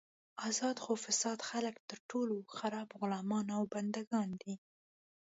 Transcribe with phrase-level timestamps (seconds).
[0.49, 4.53] ازاد خو فاسد خلک تر ټولو خراب غلامان او بندګان دي.